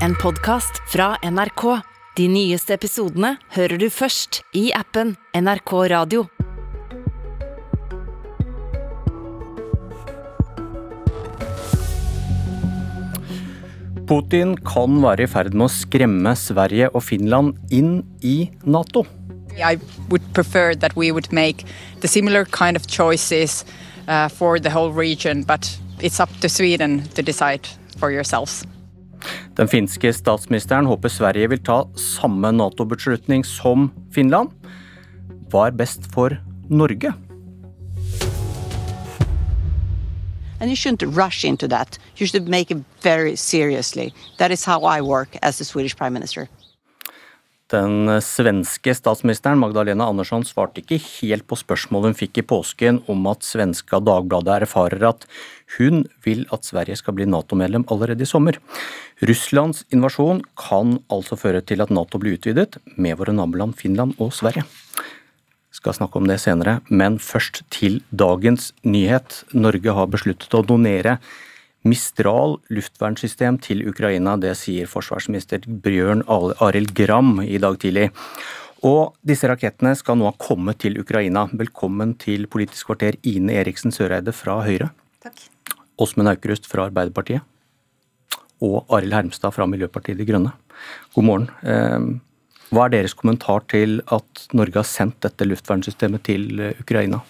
[0.00, 1.80] en podkast fra NRK.
[2.16, 6.26] De nyeste episodene hører du først i appen NRK Radio.
[14.04, 19.06] Putin kan være i ferd med å skremme Sverige og Finland inn i Nato.
[19.54, 19.78] I
[20.10, 21.64] would prefer that we would make
[22.00, 23.64] the similar kind of choices
[24.08, 27.66] uh, for the whole region, but it's up to Sweden to decide
[27.96, 28.64] for yourselves.
[29.54, 34.50] Den finske statsministeren håper Sverige vil ta samme Nato-beslutning som Finland.
[35.52, 36.34] Hva er best for
[36.68, 37.12] Norge?
[40.60, 41.98] And you shouldn't rush into that.
[42.16, 44.12] You should make it very seriously.
[44.38, 46.48] That is how I work as the Swedish Prime Minister.
[47.74, 53.24] Den svenske statsministeren Magdalena Andersson svarte ikke helt på spørsmålet hun fikk i påsken om
[53.26, 55.24] at svenska Dagbladet erfarer at
[55.74, 58.60] hun vil at Sverige skal bli Nato-medlem allerede i sommer.
[59.26, 64.30] Russlands invasjon kan altså føre til at Nato blir utvidet med våre naboland Finland og
[64.36, 64.62] Sverige.
[65.74, 69.42] Skal snakke om det senere, men først til dagens nyhet.
[69.50, 71.18] Norge har besluttet å donere
[71.84, 74.38] Mistral luftvernsystem til Ukraina.
[74.40, 78.06] Det sier forsvarsminister Bjørn Arild Gram i dag tidlig.
[78.88, 81.44] Og disse rakettene skal nå ha kommet til Ukraina.
[81.52, 84.90] Velkommen til Politisk kvarter, Ine Eriksen Søreide fra Høyre.
[85.24, 85.44] Takk.
[86.00, 87.44] Åsmund Aukrust fra Arbeiderpartiet.
[88.64, 90.56] Og Arild Hermstad fra Miljøpartiet De Grønne.
[91.12, 91.48] God morgen.
[91.68, 92.10] Ehm,
[92.72, 97.20] hva er deres kommentar til at Norge har sendt dette luftvernsystemet til Ukraina?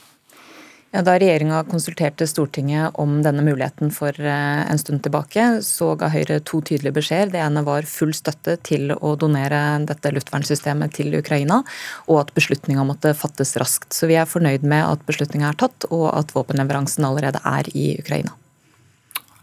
[0.95, 6.07] Ja, da regjeringa konsulterte Stortinget om denne muligheten for eh, en stund tilbake, så ga
[6.13, 7.33] Høyre to tydelige beskjeder.
[7.33, 11.65] Det ene var full støtte til å donere dette luftvernsystemet til Ukraina,
[12.07, 13.91] og at beslutninga måtte fattes raskt.
[13.91, 17.89] Så vi er fornøyd med at beslutninga er tatt, og at våpenleveransen allerede er i
[17.99, 18.37] Ukraina.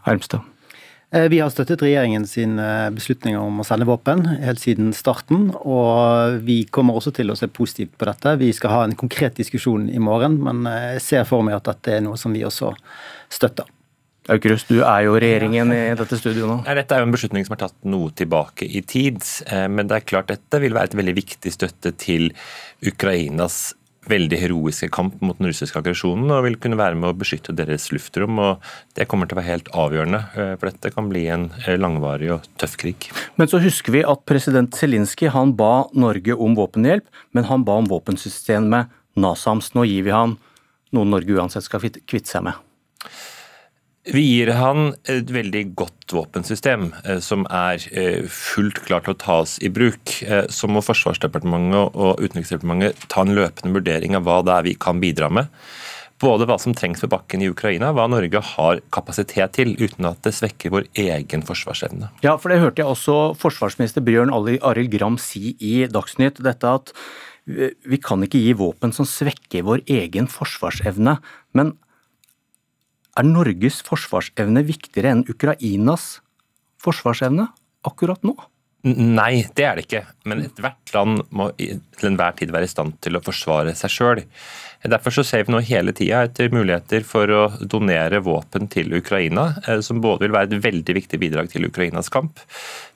[0.07, 0.47] Hermstad.
[1.13, 5.49] Eh, vi har støttet regjeringen sin eh, beslutning om å sende våpen helt siden starten.
[5.59, 8.37] Og vi kommer også til å se positivt på dette.
[8.39, 11.67] Vi skal ha en konkret diskusjon i morgen, men eh, jeg ser for meg at
[11.67, 12.71] dette er noe som vi også
[13.31, 13.67] støtter.
[14.31, 16.57] Aukrust, du er jo regjeringen i dette studioet nå.
[16.77, 19.17] Dette er jo en beslutning som er tatt noe tilbake i tid.
[19.49, 22.29] Men det er klart dette vil være et veldig viktig støtte til
[22.85, 23.73] Ukrainas
[24.09, 27.89] veldig heroiske kamp mot den russiske aggresjonen og vil kunne være med å beskytte deres
[27.93, 28.39] luftrom.
[28.39, 28.63] og
[28.97, 32.31] Det kommer til å være helt avgjørende, eh, for dette kan bli en eh, langvarig
[32.33, 33.11] og tøff krig.
[33.37, 37.77] Men så husker vi at president Zelinskyj han ba Norge om våpenhjelp, men han ba
[37.77, 39.73] om våpensystemet NASAMS.
[39.75, 40.37] Nå gir vi han
[40.91, 42.57] noe Norge uansett skal kvitte seg med.
[44.09, 49.21] Vi gir han et veldig godt våpensystem eh, som er eh, fullt klart til å
[49.21, 50.15] tas i bruk.
[50.25, 54.73] Eh, så må Forsvarsdepartementet og Utenriksdepartementet ta en løpende vurdering av hva det er vi
[54.81, 55.51] kan bidra med.
[56.21, 60.21] Både hva som trengs ved bakken i Ukraina, hva Norge har kapasitet til, uten at
[60.25, 62.09] det svekker vår egen forsvarsevne.
[62.25, 66.41] Ja, for det hørte jeg også forsvarsminister Bjørn Arild Gram si i Dagsnytt.
[66.41, 66.93] Dette at
[67.45, 71.17] vi kan ikke gi våpen som svekker vår egen forsvarsevne.
[71.57, 71.73] Men
[73.19, 76.19] er Norges forsvarsevne viktigere enn Ukrainas
[76.81, 77.49] forsvarsevne
[77.87, 78.35] akkurat nå?
[78.81, 80.01] Nei, det er det ikke.
[80.25, 84.21] Men ethvert land må til enhver tid være i stand til å forsvare seg sjøl.
[84.81, 89.51] Derfor så ser vi nå hele tida etter muligheter for å donere våpen til Ukraina,
[89.67, 92.41] eh, som både vil være et veldig viktig bidrag til Ukrainas kamp,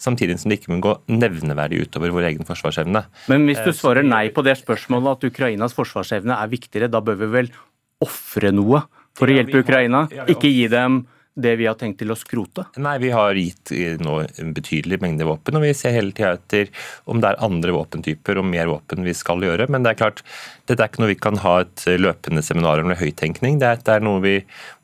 [0.01, 3.05] samtidig som det ikke må gå nevneverdig utover vår egen forsvarsevne.
[3.29, 7.05] Men hvis du eh, svarer nei på det spørsmålet, at Ukrainas forsvarsevne er viktigere, da
[7.05, 7.53] bør vi vel
[8.01, 8.87] ofre noe
[9.17, 10.05] for å hjelpe Ukraina?
[10.31, 11.03] Ikke gi dem
[11.35, 12.63] det vi har tenkt til å skrote?
[12.79, 16.71] Nei, vi har gitt nå en betydelig mengde våpen, og vi ser hele tida etter
[17.11, 19.67] om det er andre våpentyper og mer våpen vi skal gjøre.
[19.71, 20.23] Men det er klart,
[20.69, 23.59] dette er ikke noe vi kan ha et løpende seminar om høyttenkning.
[23.63, 24.37] Dette er noe vi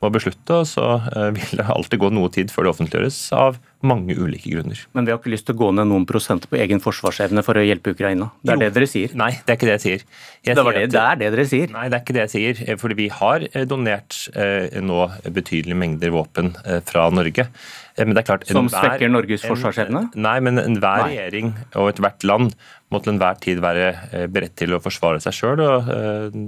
[0.03, 3.61] må beslutte, og så eh, vil det alltid gå noe tid før det offentliggjøres av
[3.87, 4.79] mange ulike grunner.
[4.95, 7.57] Men vi har ikke lyst til å gå ned noen prosenter på egen forsvarsevne for
[7.59, 8.29] å hjelpe Ukraina?
[8.41, 8.63] Det er jo.
[8.63, 9.13] det dere sier?
[9.17, 10.05] Nei, det er ikke det jeg sier.
[10.45, 11.73] Jeg det, det, det, er det dere sier?
[11.73, 12.63] Nei, det er ikke det jeg sier.
[12.67, 17.47] Eh, fordi vi har eh, donert eh, nå betydelige mengder våpen eh, fra Norge.
[17.49, 20.07] Eh, men det er klart, Som svekker Norges forsvarsevne?
[20.11, 22.57] En, nei, men enhver regjering og ethvert land
[22.91, 23.93] må til enhver tid være
[24.31, 25.61] beredt til å forsvare seg sjøl.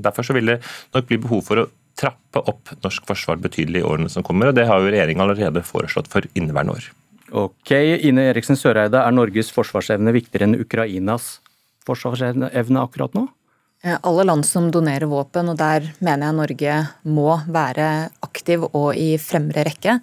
[0.04, 0.60] Derfor så vil det
[0.92, 1.70] nok bli behov for å
[2.00, 4.50] trappe opp norsk forsvar betydelig i årene som kommer.
[4.50, 6.90] og Det har jo regjeringa allerede foreslått for inneværende år.
[7.34, 7.72] Ok,
[8.06, 11.40] Ine Eriksen Søreide, er Norges forsvarsevne viktigere enn Ukrainas
[11.82, 13.24] forsvarsevne akkurat nå?
[13.86, 17.88] Eh, alle land som donerer våpen, og der mener jeg Norge må være
[18.24, 19.98] aktiv og i fremre rekke,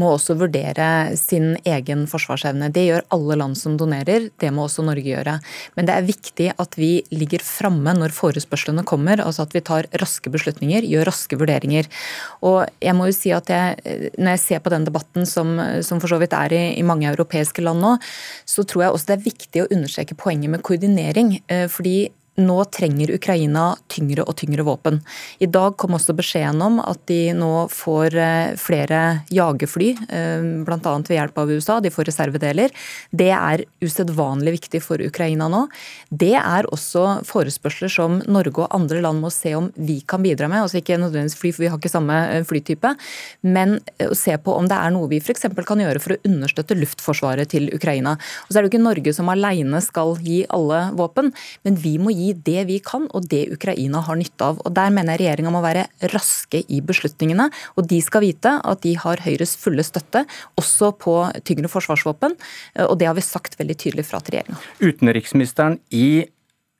[0.00, 0.86] må også vurdere
[1.20, 2.70] sin egen forsvarsevne.
[2.72, 5.36] Det gjør alle land som donerer, det må også Norge gjøre.
[5.76, 9.90] Men det er viktig at vi ligger framme når forespørslene kommer, altså at vi tar
[10.00, 11.92] raske beslutninger, gjør raske vurderinger.
[12.40, 13.76] Og jeg må jo si at jeg,
[14.16, 17.08] Når jeg ser på den debatten som, som for så vidt er i, i mange
[17.10, 17.96] europeiske land nå,
[18.48, 21.42] så tror jeg også det er viktig å understreke poenget med koordinering.
[21.52, 25.00] Eh, fordi nå trenger Ukraina tyngre og tyngre våpen.
[25.40, 29.02] I dag kom også beskjeden om at de nå får eh, flere
[29.32, 30.78] jagerfly, eh, bl.a.
[31.08, 31.78] ved hjelp av USA.
[31.80, 32.74] De får reservedeler.
[33.10, 35.64] Det er usedvanlig viktig for Ukraina nå.
[36.10, 40.50] Det er også forespørsler som Norge og andre land må se om vi kan bidra
[40.52, 40.66] med.
[40.66, 42.92] Altså ikke nødvendigvis fly, for vi har ikke samme eh, flytype,
[43.48, 45.48] men å se på om det er noe vi f.eks.
[45.66, 48.16] kan gjøre for å understøtte luftforsvaret til Ukraina.
[48.46, 51.32] Og så er det jo ikke Norge som alene skal gi alle våpen,
[51.64, 54.60] men vi må gi det vi kan, og det Ukraina har nytte av.
[54.64, 57.50] Og Der mener jeg regjeringa må være raske i beslutningene.
[57.76, 60.24] Og de skal vite at de har Høyres fulle støtte,
[60.58, 62.36] også på tyngre forsvarsvåpen.
[62.88, 64.58] Og det har vi sagt veldig tydelig fra til regjeringa.
[64.80, 66.26] Utenriksministeren i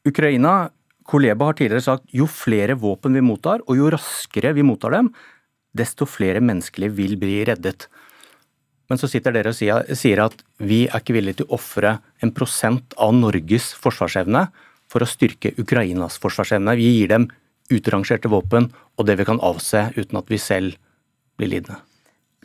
[0.06, 0.70] Ukraina
[1.06, 5.12] Koleba har tidligere sagt jo flere våpen vi mottar, og jo raskere vi mottar dem,
[5.76, 7.86] desto flere menneskeliv vil bli reddet.
[8.90, 9.58] Men så sitter dere og
[9.98, 14.46] sier at vi er ikke villige til å ofre en prosent av Norges forsvarsevne
[14.92, 16.76] for å styrke Ukrainas forsvarsevne.
[16.78, 17.28] Vi gir dem
[17.72, 20.78] utrangerte våpen og det vi kan avse uten at vi selv
[21.36, 21.82] blir lidende.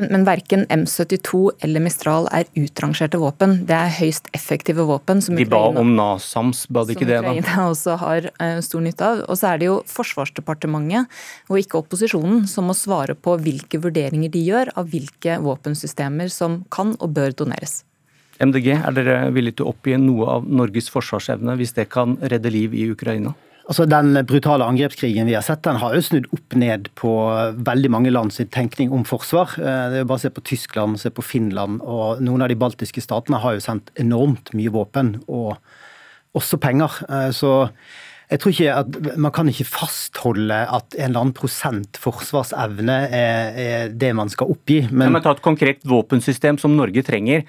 [0.10, 3.58] Men verken M72 eller Mistral er utrangerte våpen.
[3.70, 5.22] Det er høyst effektive våpen.
[5.22, 7.20] Som de ba Ukraina, om NASAMS, ba de ikke det?
[7.20, 7.28] da?
[7.28, 9.22] Som Ukraina også har uh, stor nytte av.
[9.28, 11.22] Og så er det jo Forsvarsdepartementet,
[11.52, 16.64] og ikke opposisjonen, som må svare på hvilke vurderinger de gjør av hvilke våpensystemer som
[16.74, 17.82] kan og bør doneres.
[18.42, 22.52] MDG, er dere villige til å oppgi noe av Norges forsvarsevne hvis det kan redde
[22.54, 23.36] liv i Ukraina?
[23.72, 27.12] Altså Den brutale angrepskrigen vi har sett, den har jo snudd opp ned på
[27.64, 29.54] veldig mange land sin tenkning om forsvar.
[29.62, 32.52] Eh, det er jo bare å se på Tyskland, se på Finland og noen av
[32.52, 35.56] de baltiske statene har jo sendt enormt mye våpen, og
[36.36, 37.00] også penger.
[37.08, 37.54] Eh, så
[38.32, 43.58] jeg tror ikke at Man kan ikke fastholde at en eller annen prosent forsvarsevne er,
[43.60, 44.86] er det man skal oppgi.
[44.90, 47.44] Men, ja, men Ta et konkret våpensystem som Norge trenger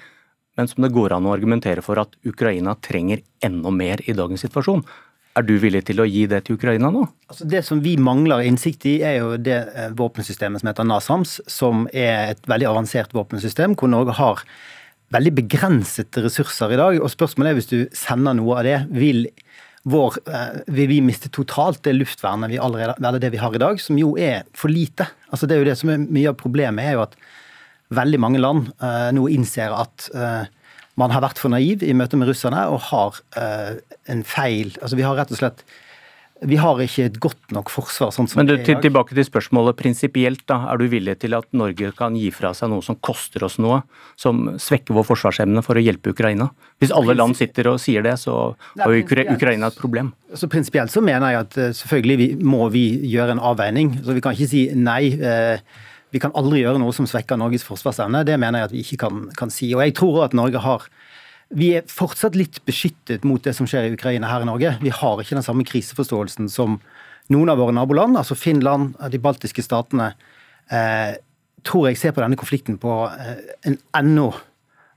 [0.57, 4.45] men som det går an å argumentere for at Ukraina trenger enda mer i dagens
[4.45, 4.83] situasjon.
[5.33, 7.07] Er du villig til å gi det til Ukraina nå?
[7.31, 11.39] Altså det som vi mangler innsikt i, er jo det eh, våpensystemet som heter NASAMS,
[11.49, 14.43] som er et veldig avansert våpensystem, hvor Norge har
[15.13, 16.99] veldig begrensede ressurser i dag.
[17.01, 19.25] Og spørsmålet er hvis du sender noe av det, vil,
[19.89, 23.81] vår, eh, vil vi miste totalt det luftvernet vi allerede, det vi har i dag,
[23.81, 25.09] som jo er for lite.
[25.33, 27.17] Altså det er jo det som er mye av problemet, er jo at
[27.95, 30.43] veldig mange land uh, nå innser at uh,
[30.99, 33.79] man har vært for naiv i møte med russerne og har uh,
[34.11, 35.65] en feil Altså vi har rett og slett
[36.43, 38.11] vi har ikke et godt nok forsvar.
[38.11, 40.43] sånn som Men du, til, Tilbake til spørsmålet prinsipielt.
[40.47, 43.57] da, Er du villig til at Norge kan gi fra seg noe som koster oss
[43.59, 43.83] noe,
[44.19, 46.49] som svekker vår forsvarsevne for å hjelpe Ukraina?
[46.79, 50.13] Hvis alle land sitter og sier det, så har jo Ukraina et problem.
[50.35, 54.01] Så Prinsipielt så mener jeg at selvfølgelig vi, må vi gjøre en avveining.
[54.03, 55.13] så Vi kan ikke si nei.
[55.13, 55.59] Eh,
[56.13, 58.21] vi kan aldri gjøre noe som svekker Norges forsvarsevne.
[58.27, 59.71] Det mener jeg at vi ikke kan, kan si.
[59.73, 60.85] Og jeg tror at Norge har
[61.53, 64.71] vi er fortsatt litt beskyttet mot det som skjer i Ukraina her i Norge.
[64.81, 66.79] Vi har ikke den samme kriseforståelsen som
[67.33, 70.13] noen av våre naboland, altså Finland, de baltiske statene.
[70.73, 71.13] Eh,
[71.67, 73.37] tror jeg ser på denne konflikten på eh,
[73.69, 74.31] en ennå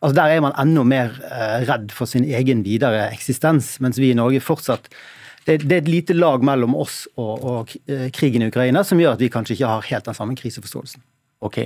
[0.05, 4.11] Altså Der er man enda mer eh, redd for sin egen videre eksistens, mens vi
[4.13, 4.91] i Norge fortsatt
[5.47, 8.99] det, det, er et lite lag mellom oss og, og, eh, krigen i Ukraina som
[9.01, 11.05] gjør at vi kanskje ikke har helt den samme kriseforståelsen.
[11.47, 11.61] Ok,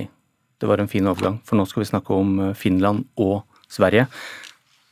[0.61, 3.41] det var en fin overgang, for nå skal vi snakke om eh, Finland og
[3.71, 4.05] Sverige.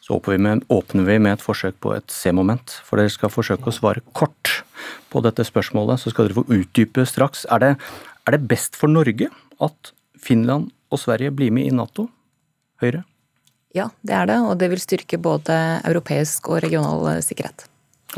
[0.02, 3.30] Så åpner vi med, åpner vi med et forsøk på et C-moment, for dere skal
[3.30, 4.64] forsøke å svare kort
[5.14, 6.02] på dette spørsmålet.
[6.02, 7.46] Så skal dere få utdype straks.
[7.54, 7.72] Er det,
[8.26, 9.30] er det best for Norge
[9.62, 12.08] at Finland og Sverige blir med i Nato?
[12.82, 13.04] Høyre?
[13.78, 17.70] Ja, det er det, og det vil styrke både europeisk og regional sikkerhet.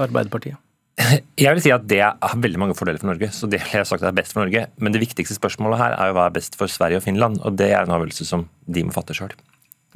[0.08, 0.60] Arbeiderpartiet?
[1.39, 3.31] Jeg vil si at Det har veldig mange fordeler for Norge.
[3.34, 4.67] så det har jeg sagt er best for Norge.
[4.77, 7.41] Men det viktigste spørsmålet her er jo hva er best for Sverige og Finland.
[7.41, 9.34] og Det er en avgjørelse som de må fatte sjøl.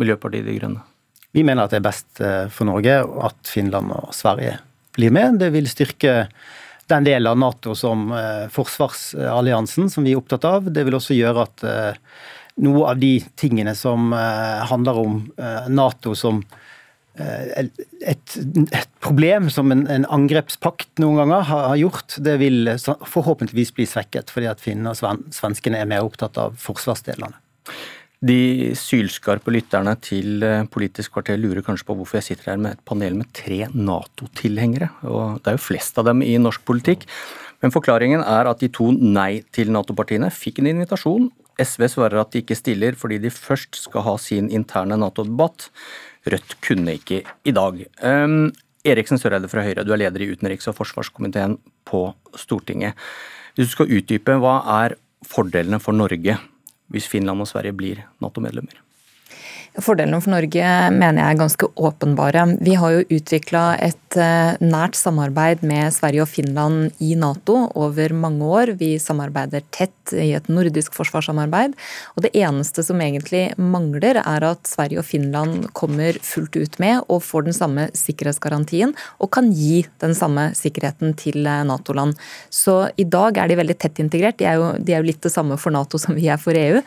[0.02, 0.84] Miljøpartiet De Grønne?
[1.36, 4.58] Vi mener at det er best eh, for Norge at Finland og Sverige
[4.96, 5.42] blir med.
[5.42, 6.30] Det vil styrke
[6.88, 10.70] den delen av Nato som eh, forsvarsalliansen som vi er opptatt av.
[10.72, 11.98] Det vil også gjøre at eh,
[12.64, 15.18] noe av de tingene som handler om
[15.76, 16.38] Nato som
[17.16, 23.72] et, et, problem som en, en, angrepspakt noen ganger har, har, gjort, det vil forhåpentligvis
[23.78, 27.40] bli svekket, fordi at finnene og sven, svenskene er mer opptatt av forsvarsdelene.
[28.26, 32.78] De sylskarpe lytterne til eh, Politisk kvarter lurer kanskje på hvorfor jeg sitter her med
[32.78, 34.88] et panel med tre Nato-tilhengere.
[35.06, 37.06] Og det er jo flest av dem i norsk politikk.
[37.62, 41.30] Men forklaringen er at de to nei til Nato-partiene fikk en invitasjon.
[41.62, 45.70] SV svarer at de ikke stiller fordi de først skal ha sin interne Nato-debatt.
[46.26, 47.82] Rødt kunne ikke i dag.
[48.02, 48.52] Um,
[48.86, 52.98] Eriksen Søreide fra Høyre, du er leder i utenriks- og forsvarskomiteen på Stortinget.
[53.56, 56.38] Hvis du skal utdype, hva er fordelene for Norge
[56.94, 58.85] hvis Finland og Sverige blir Nato-medlemmer?
[59.76, 62.46] Fordelene for Norge mener jeg er ganske åpenbare.
[62.64, 68.14] Vi har jo utvikla et eh, nært samarbeid med Sverige og Finland i Nato over
[68.16, 68.72] mange år.
[68.80, 71.76] Vi samarbeider tett i et nordisk forsvarssamarbeid.
[72.16, 77.04] Og det eneste som egentlig mangler, er at Sverige og Finland kommer fullt ut med
[77.12, 82.16] og får den samme sikkerhetsgarantien og kan gi den samme sikkerheten til eh, Nato-land.
[82.48, 84.40] Så i dag er de veldig tett integrert.
[84.40, 86.56] De er, jo, de er jo litt det samme for Nato som vi er for
[86.56, 86.80] EU.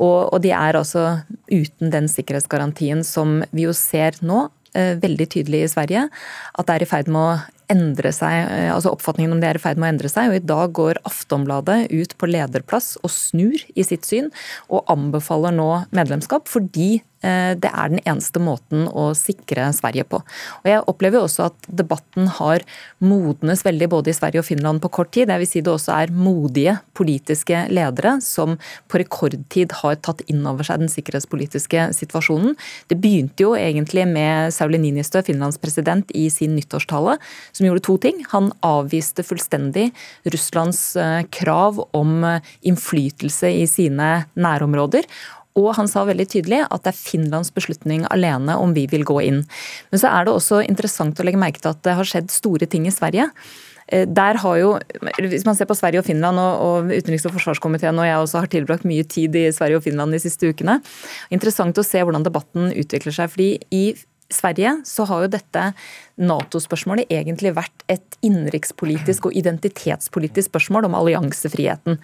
[0.00, 5.28] Og, og de er altså uten den sikkerhetsgarantien som vi jo ser nå, eh, veldig
[5.36, 9.34] tydelig i Sverige, at det er i ferd med å endre seg, eh, altså oppfatningen
[9.34, 10.30] om det er i ferd med å endre seg.
[10.30, 14.30] og I dag går Aftonbladet ut på lederplass og snur i sitt syn,
[14.68, 20.22] og anbefaler nå medlemskap fordi eh, det er den eneste måten å sikre Sverige på.
[20.62, 22.64] Og Jeg opplever jo også at debatten har
[22.98, 25.30] modnes veldig både i Sverige og Finland på kort tid.
[25.30, 28.56] Jeg vil si det også er modige politiske ledere som
[28.90, 32.56] på rekordtid har tatt inn over seg den sikkerhetspolitiske situasjonen.
[32.90, 37.18] Det begynte jo egentlig med Sauli Ninistø, Finlands president, i sin nyttårstale
[37.60, 38.24] som gjorde to ting.
[38.32, 39.90] Han avviste fullstendig
[40.32, 45.08] Russlands eh, krav om eh, innflytelse i sine nærområder.
[45.58, 49.18] Og han sa veldig tydelig at det er Finlands beslutning alene om vi vil gå
[49.26, 49.42] inn.
[49.90, 52.70] Men så er det også interessant å legge merke til at det har skjedd store
[52.70, 53.28] ting i Sverige.
[53.90, 54.78] Eh, der har jo,
[55.18, 58.46] Hvis man ser på Sverige og Finland, og, utenriks- og forsvarskomiteen og jeg også har
[58.46, 60.80] tilbrakt mye tid i Sverige og Finland de siste ukene.
[61.30, 63.30] Interessant å se hvordan debatten utvikler seg.
[63.30, 63.94] fordi i
[64.30, 65.64] Sverige så har jo dette
[66.20, 71.98] Nato-spørsmålet egentlig vært et innenrikspolitisk og identitetspolitisk spørsmål om alliansefriheten.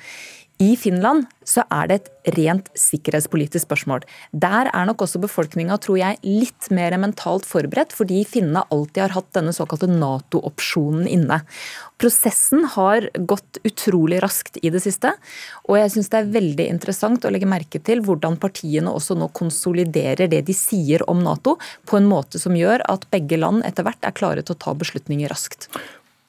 [0.57, 4.07] I Finland så er det et rent sikkerhetspolitisk spørsmål.
[4.33, 9.15] Der er nok også befolkninga, tror jeg, litt mer mentalt forberedt, fordi finnene alltid har
[9.19, 11.43] hatt denne såkalte Nato-opsjonen inne.
[12.01, 15.13] Prosessen har gått utrolig raskt i det siste,
[15.69, 19.29] og jeg syns det er veldig interessant å legge merke til hvordan partiene også nå
[19.37, 23.85] konsoliderer det de sier om Nato, på en måte som gjør at begge land etter
[23.85, 25.69] hvert er klare til å ta beslutninger raskt.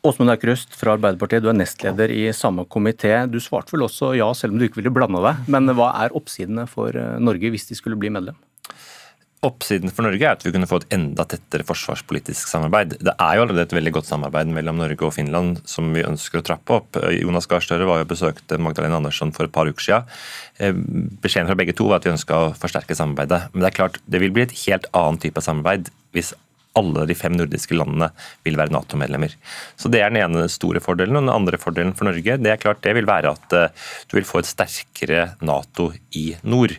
[0.07, 3.11] Åsmund Aukrust fra Arbeiderpartiet, du er nestleder i samme komité.
[3.27, 5.47] Du svarte vel også ja, selv om du ikke ville blande deg.
[5.51, 8.37] Men hva er oppsidene for eh, Norge hvis de skulle bli medlem?
[9.45, 12.95] Oppsiden for Norge er at vi kunne få et enda tettere forsvarspolitisk samarbeid.
[13.03, 16.39] Det er jo allerede et veldig godt samarbeid mellom Norge og Finland som vi ønsker
[16.39, 16.97] å trappe opp.
[17.13, 20.17] Jonas Gahr Støre var jo besøkte Magdalena Andersson for et par uker siden.
[20.57, 20.73] Eh,
[21.21, 23.43] beskjeden fra begge to var at vi ønska å forsterke samarbeidet.
[23.51, 26.33] Men det er klart, det vil bli et helt annen type samarbeid hvis
[26.77, 28.12] alle de fem nordiske landene
[28.46, 29.34] vil være Nato-medlemmer.
[29.75, 31.17] Så Det er den ene store fordelen.
[31.17, 33.69] og Den andre fordelen for Norge det er klart det vil være at eh,
[34.10, 36.77] du vil få et sterkere Nato i nord.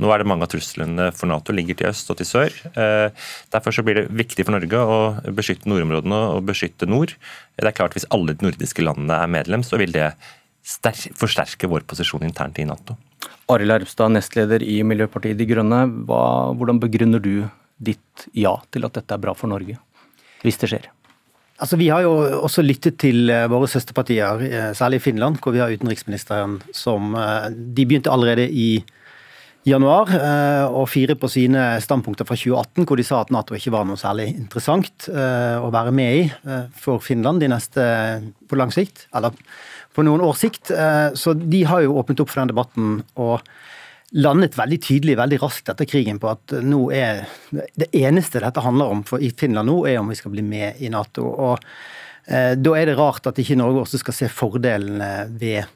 [0.00, 2.54] Nå er det mange av truslene for Nato ligger til øst og til sør.
[2.72, 3.10] Eh,
[3.52, 4.98] derfor så blir det viktig for Norge å
[5.36, 7.16] beskytte nordområdene og beskytte nord.
[7.56, 10.14] Det er klart Hvis alle de nordiske landene er medlem, så vil det
[11.18, 12.96] forsterke vår posisjon internt i Nato.
[13.50, 15.82] Arild Erpstad, nestleder i Miljøpartiet De Grønne.
[16.06, 17.48] Hva, hvordan begrunner du
[17.80, 19.78] ditt ja til at dette er bra for Norge,
[20.44, 20.90] hvis det skjer?
[21.60, 25.52] Altså, Vi har jo også lyttet til eh, våre søsterpartier, eh, særlig i Finland, hvor
[25.52, 28.82] vi har utenriksministeren som eh, De begynte allerede i
[29.68, 30.08] januar
[30.72, 34.00] å fire på sine standpunkter fra 2018, hvor de sa at Nato ikke var noe
[34.00, 37.84] særlig interessant å være med i for Finland de neste
[38.48, 39.36] på lang sikt, eller
[39.92, 40.72] på noen års sikt.
[41.12, 42.96] Så de har jo åpnet opp for den debatten.
[43.20, 43.44] og
[44.10, 48.94] landet veldig tydelig veldig raskt etter krigen på at nå er det eneste dette handler
[48.94, 51.26] om for i Finland nå, er om vi skal bli med i Nato.
[51.30, 51.62] og
[52.26, 55.70] eh, Da er det rart at ikke Norge også skal se fordelene ved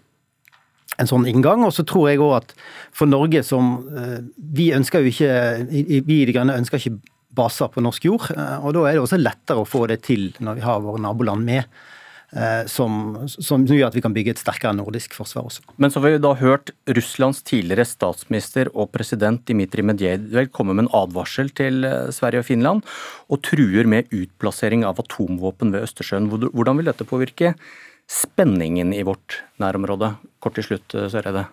[0.99, 1.65] en sånn inngang.
[1.67, 2.55] Og så tror jeg òg at
[2.95, 5.35] for Norge som eh, Vi ønsker jo ikke
[5.71, 6.99] Vi i De Grønne ønsker ikke
[7.35, 8.31] baser på norsk jord.
[8.35, 11.03] Eh, og da er det også lettere å få det til når vi har våre
[11.03, 11.71] naboland med.
[12.35, 15.63] Eh, som, som, gjør at vi kan bygge et sterkere nordisk forsvar også.
[15.79, 20.89] Men så har vi da hørt Russlands tidligere statsminister og president Dmitrij Medvedev komme med
[20.89, 22.83] en advarsel til eh, Sverige og Finland,
[23.31, 26.27] og truer med utplassering av atomvåpen ved Østersjøen.
[26.51, 27.55] Hvordan vil dette påvirke
[28.11, 30.17] spenningen i vårt nærområde?
[30.43, 31.47] Kort til slutt, eh, Søreide.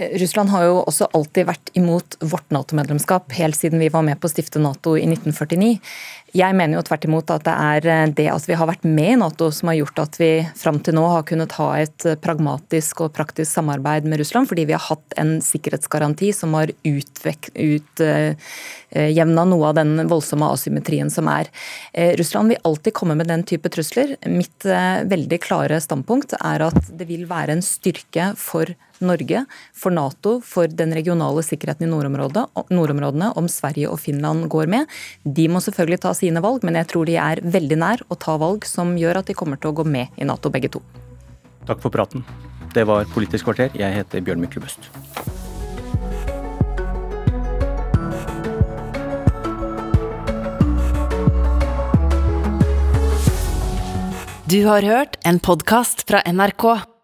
[0.00, 4.28] Russland har jo også alltid vært imot vårt Nato-medlemskap, helt siden vi var med på
[4.28, 5.74] å stifte Nato i 1949.
[6.36, 9.12] Jeg mener jo tvert imot at det er eh, det at vi har vært med
[9.16, 12.18] i Nato som har gjort at vi fram til nå har kunnet ha et eh,
[12.22, 17.08] pragmatisk og praktisk samarbeid med Russland, fordi vi har hatt en sikkerhetsgaranti som har utjevna
[17.60, 18.02] ut,
[19.50, 21.48] noe av den voldsomme asymmetrien som er.
[22.18, 24.14] Russland vil alltid komme med den type trusler.
[24.30, 29.44] Mitt veldig klare standpunkt er at det vil være en styrke for Norge,
[29.76, 34.86] for Nato, for den regionale sikkerheten i nordområdene om Sverige og Finland går med.
[35.24, 38.36] De må selvfølgelig ta sine valg, men jeg tror de er veldig nær å ta
[38.40, 40.84] valg som gjør at de kommer til å gå med i Nato, begge to.
[41.68, 42.24] Takk for praten.
[42.74, 43.74] Det var Politisk kvarter.
[43.74, 44.90] Jeg heter Bjørn Myklebust.
[54.50, 56.64] Du har hørt en podkast fra NRK.